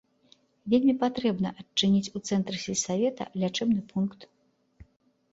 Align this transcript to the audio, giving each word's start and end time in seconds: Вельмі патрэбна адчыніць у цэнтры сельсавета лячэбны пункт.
Вельмі 0.73 0.93
патрэбна 1.01 1.49
адчыніць 1.63 2.11
у 2.19 2.21
цэнтры 2.29 2.57
сельсавета 2.65 3.27
лячэбны 3.43 3.81
пункт. 3.93 4.19